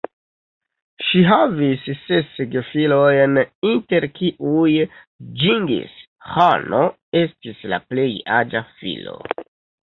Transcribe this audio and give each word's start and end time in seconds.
Ŝi 1.07 1.19
havis 1.31 1.83
ses 2.05 2.39
gefilojn, 2.55 3.37
inter 3.73 4.07
kiuj 4.15 4.71
Ĝingis-Ĥano 5.43 6.81
estis 7.21 7.63
la 7.75 7.81
plej 7.93 8.09
aĝa 8.41 8.65
filo. 8.83 9.17